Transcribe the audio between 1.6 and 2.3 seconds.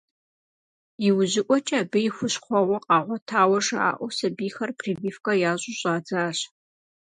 абы и